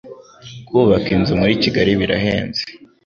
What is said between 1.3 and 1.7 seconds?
muri